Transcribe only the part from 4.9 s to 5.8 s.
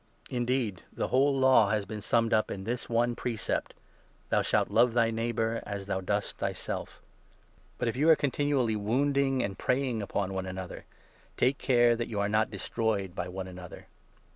thy neighbour